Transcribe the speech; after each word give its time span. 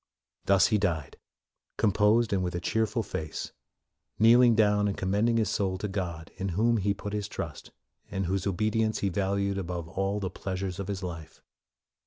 Thus 0.45 0.69
he 0.69 0.79
died, 0.79 1.17
composed 1.77 2.33
and 2.33 2.41
with 2.43 2.55
a 2.55 2.59
cheerful 2.59 3.03
face, 3.03 3.51
kneeling 4.17 4.55
down 4.55 4.87
and 4.87 4.97
com 4.97 5.11
mending 5.11 5.37
his 5.37 5.51
soul 5.51 5.77
to 5.77 5.87
God 5.87 6.31
in 6.37 6.49
whom 6.57 6.77
he 6.77 6.95
put 6.95 7.13
his 7.13 7.27
trust, 7.27 7.69
and 8.09 8.25
whose 8.25 8.47
obedience 8.47 9.01
he 9.05 9.09
valued 9.09 9.59
above 9.59 9.87
all 9.87 10.19
the 10.19 10.31
pleasures 10.31 10.79
of 10.79 10.87
his 10.87 11.03
life. 11.03 11.43